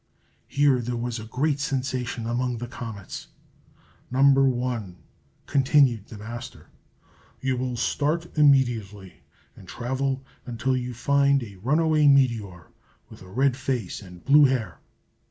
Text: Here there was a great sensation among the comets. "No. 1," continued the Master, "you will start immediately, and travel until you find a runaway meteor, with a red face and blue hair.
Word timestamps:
Here 0.47 0.79
there 0.81 0.95
was 0.97 1.19
a 1.19 1.25
great 1.25 1.59
sensation 1.59 2.25
among 2.25 2.57
the 2.57 2.65
comets. 2.65 3.27
"No. 4.09 4.23
1," 4.23 4.97
continued 5.45 6.07
the 6.07 6.17
Master, 6.17 6.69
"you 7.39 7.55
will 7.55 7.77
start 7.77 8.35
immediately, 8.35 9.21
and 9.55 9.67
travel 9.67 10.25
until 10.43 10.75
you 10.75 10.95
find 10.95 11.43
a 11.43 11.57
runaway 11.57 12.07
meteor, 12.07 12.71
with 13.09 13.21
a 13.21 13.29
red 13.29 13.55
face 13.55 14.01
and 14.01 14.25
blue 14.25 14.45
hair. 14.45 14.79